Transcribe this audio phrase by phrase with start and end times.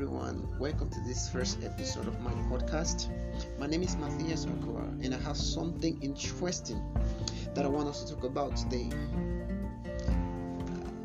[0.00, 0.46] everyone.
[0.60, 3.08] Welcome to this first episode of my podcast.
[3.58, 6.80] My name is Matthias Okora, and I have something interesting
[7.52, 8.90] that I want us to talk about today,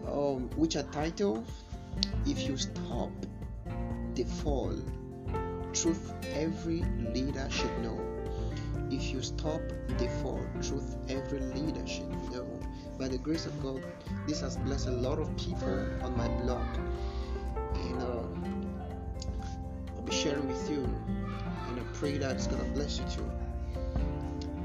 [0.05, 1.43] um, which I title
[2.27, 3.09] If You Stop
[4.13, 4.77] the Fall,
[5.73, 6.83] Truth Every
[7.15, 7.99] Leader Should Know.
[8.91, 9.61] If you stop
[9.97, 12.45] the fall, truth every leader should know.
[12.99, 13.83] By the grace of God,
[14.27, 16.67] this has blessed a lot of people on my blog
[17.75, 18.32] and uh, be
[20.13, 20.83] sharing with you.
[21.67, 23.29] And I pray that it's gonna bless you too.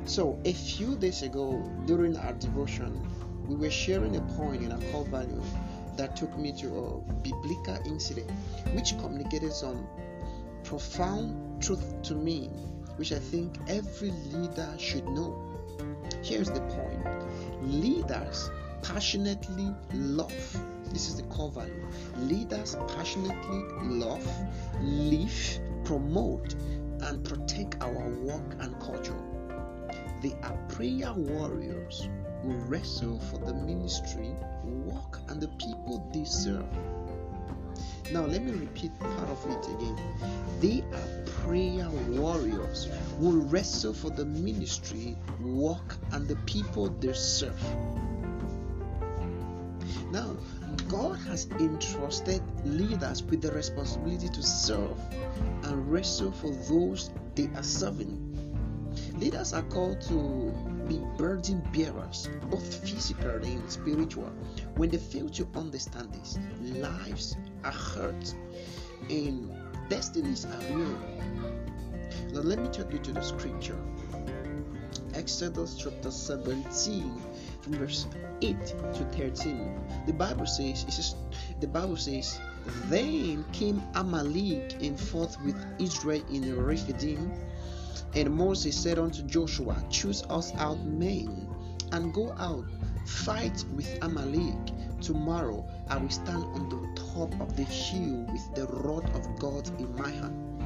[0.05, 3.01] So, a few days ago, during our devotion,
[3.47, 5.43] we were sharing a point in our core value
[5.97, 8.31] that took me to a biblical incident,
[8.73, 9.87] which communicated some
[10.65, 12.49] profound truth to me,
[12.97, 15.37] which I think every leader should know.
[16.23, 16.99] Here's the point
[17.63, 18.51] leaders
[18.83, 20.33] passionately love
[20.93, 21.87] this is the core value.
[22.17, 24.27] Leaders passionately love,
[24.81, 26.55] live, promote,
[27.03, 29.17] and protect our work and culture.
[30.23, 32.09] They are prayer warriors
[32.43, 36.67] who wrestle for the ministry, work, and the people they serve.
[38.11, 39.99] Now, let me repeat part of it again.
[40.61, 42.89] They are prayer warriors
[43.21, 47.63] who wrestle for the ministry, work, and the people they serve.
[50.11, 50.37] Now,
[50.89, 54.99] God has entrusted leaders with the responsibility to serve
[55.65, 58.25] and wrestle for those they are serving.
[59.19, 60.53] Leaders are called to
[60.89, 64.33] be burden bearers, both physical and spiritual.
[64.77, 68.35] When they fail to understand this, lives are hurt
[69.11, 69.53] and
[69.89, 72.33] destinies are ruined.
[72.33, 73.79] Now, let me take you to the scripture
[75.15, 77.23] Exodus chapter 17
[77.75, 78.07] verse
[78.43, 80.05] 8 to 13.
[80.07, 81.15] The Bible says, it says
[81.61, 82.39] the Bible says,
[82.87, 87.33] Then came Amalek and fought with Israel in Rephidim.
[88.15, 91.49] And Moses said unto Joshua, Choose us out men
[91.93, 92.65] and go out,
[93.07, 94.73] fight with Amalek.
[95.01, 99.69] Tomorrow I will stand on the top of the hill with the rod of God
[99.79, 100.58] in my hand.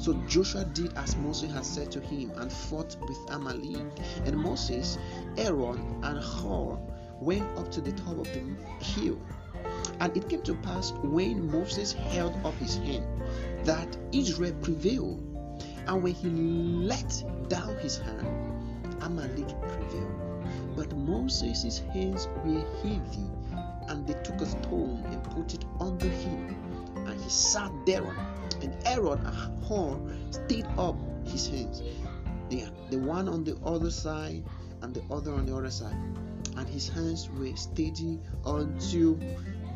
[0.00, 3.84] So Joshua did as Moses had said to him and fought with Amalek.
[4.24, 4.96] And Moses,
[5.36, 6.78] Aaron, and Hur
[7.20, 8.40] went up to the top of the
[8.82, 9.20] hill.
[10.00, 13.04] And it came to pass when Moses held up his hand
[13.64, 15.20] that Israel prevailed.
[15.86, 18.26] And when he let down his hand,
[19.02, 20.46] Amalek prevailed.
[20.76, 23.28] But Moses' hands were heavy,
[23.88, 26.56] and they took a stone and put it under him,
[26.96, 28.16] and he sat thereon
[28.62, 29.98] and Aaron and Hur
[30.30, 31.82] stayed up his hands,
[32.48, 34.44] the, the one on the other side
[34.82, 35.96] and the other on the other side,
[36.56, 39.18] and his hands were steady until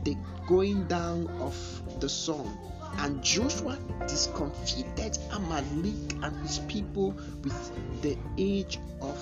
[0.04, 1.56] the going down of
[2.00, 2.58] the sun.
[2.98, 9.18] And Joshua discomfited Amalek and his people with the edge of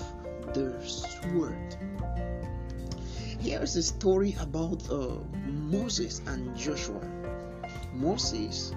[0.53, 1.75] the sword.
[3.39, 5.15] Here's a story about uh,
[5.47, 7.01] Moses and Joshua.
[7.93, 8.73] Moses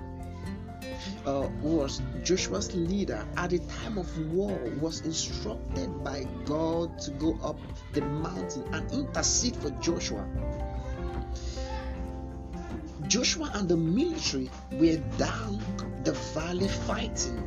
[1.27, 7.39] uh, was Joshua's leader at the time of war, was instructed by God to go
[7.43, 7.59] up
[7.93, 10.27] the mountain and intercede for Joshua.
[13.07, 15.61] Joshua and the military were down
[16.05, 17.43] the valley fighting.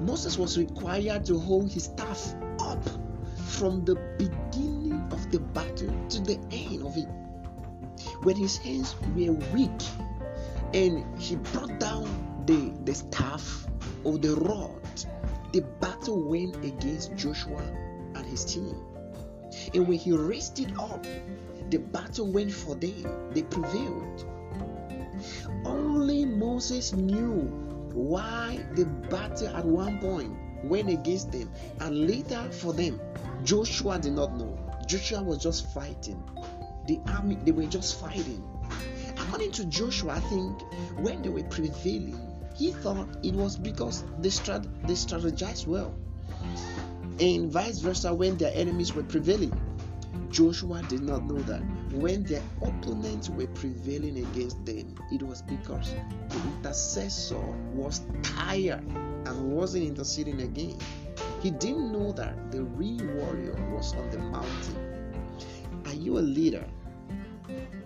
[0.00, 2.82] Moses was required to hold his staff up
[3.46, 7.08] from the beginning of the battle to the end of it.
[8.22, 9.70] When his hands were weak
[10.74, 13.66] and he brought down the, the staff
[14.04, 14.80] or the rod,
[15.52, 17.62] the battle went against Joshua
[18.14, 18.74] and his team.
[19.74, 21.04] And when he raised it up,
[21.70, 23.30] the battle went for them.
[23.32, 24.26] They prevailed.
[25.64, 27.40] Only Moses knew
[27.92, 33.00] why the battle at one point went against them and later for them.
[33.44, 34.58] Joshua did not know.
[34.86, 36.22] Joshua was just fighting.
[36.86, 38.44] The army, they were just fighting.
[39.18, 40.62] According to Joshua, I think
[40.98, 45.94] when they were prevailing, he thought it was because they, strat- they strategized well.
[47.20, 49.52] And vice versa, when their enemies were prevailing,
[50.30, 51.62] Joshua did not know that
[51.92, 55.94] when their opponents were prevailing against them, it was because
[56.28, 57.40] the intercessor
[57.72, 60.78] was tired and wasn't interceding again.
[61.40, 65.12] He didn't know that the real warrior was on the mountain.
[65.86, 66.64] Are you a leader?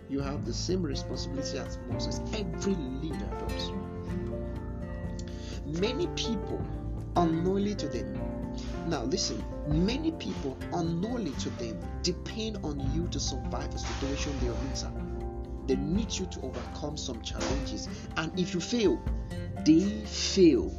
[0.09, 2.21] You have the same responsibility as Moses.
[2.35, 3.71] Every leader does.
[5.79, 6.61] Many people
[7.17, 8.19] unknowingly to them.
[8.87, 14.49] Now listen, many people unknowingly to them depend on you to survive the situation they
[14.49, 14.93] are inside.
[15.67, 17.89] they need you to overcome some challenges.
[18.17, 19.01] And if you fail,
[19.65, 20.73] they fail.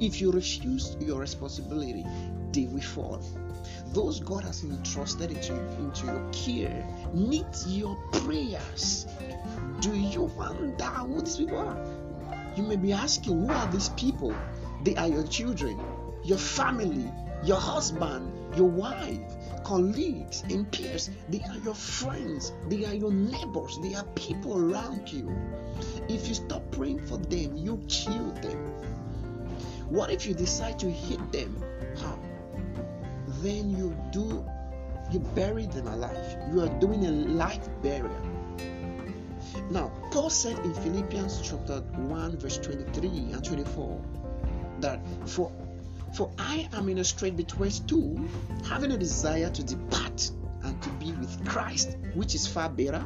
[0.00, 2.06] If you refuse your responsibility,
[2.52, 3.22] they will fall.
[3.88, 9.06] Those God has entrusted into, into your care need your prayers.
[9.80, 11.76] Do you wonder who these people are?
[12.56, 14.34] You may be asking, who are these people?
[14.84, 15.80] They are your children,
[16.24, 17.10] your family,
[17.44, 19.20] your husband, your wife,
[19.64, 21.10] colleagues, and peers.
[21.28, 25.34] They are your friends, they are your neighbors, they are people around you.
[26.08, 28.58] If you stop praying for them, you kill them.
[29.88, 31.62] What if you decide to hit them?
[32.00, 32.18] How?
[33.42, 34.44] Then you do
[35.12, 36.38] you bury them alive.
[36.50, 38.10] You are doing a life burial.
[40.12, 44.04] Paul said in Philippians chapter 1, verse 23 and 24
[44.80, 45.50] that for
[46.14, 48.28] for I am in a strait between two,
[48.68, 50.30] having a desire to depart
[50.64, 53.02] and to be with Christ, which is far better.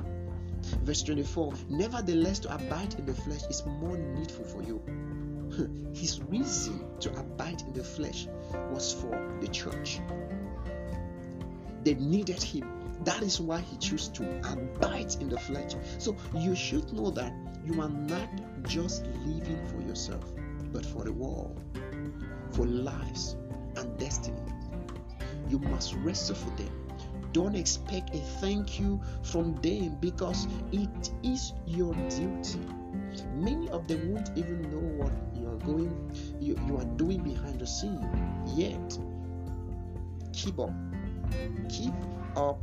[0.82, 4.82] Verse 24 Nevertheless, to abide in the flesh is more needful for you.
[5.94, 8.26] His reason to abide in the flesh
[8.73, 10.00] was for the church.
[11.85, 12.75] They needed him.
[13.04, 15.72] That is why he chose to abide in the flesh.
[15.98, 17.32] So you should know that
[17.64, 18.28] you are not
[18.64, 20.25] just living for yourself,
[20.72, 21.60] but for the world
[22.52, 23.37] for lives
[23.76, 24.40] and destiny.
[25.48, 26.70] You must wrestle for them.
[27.32, 32.60] Don't expect a thank you from them because it is your duty.
[33.34, 35.93] Many of them won't even know what you are going
[36.40, 38.00] you, you are doing behind the scene
[38.54, 38.98] yet.
[40.32, 40.72] Keep up.
[41.69, 41.94] Keep
[42.37, 42.62] up.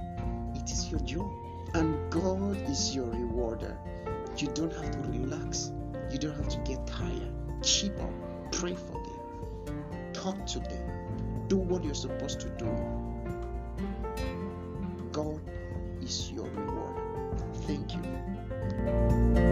[0.63, 1.31] It is your job.
[1.73, 3.77] And God is your rewarder.
[4.37, 5.71] You don't have to relax.
[6.11, 7.31] You don't have to get tired.
[7.61, 8.11] Keep up.
[8.51, 9.23] Pray for them
[10.23, 11.47] talk to them.
[11.49, 12.65] Do what you're supposed to do.
[15.11, 15.41] God
[16.01, 16.95] is your reward.
[17.67, 19.42] Thank you.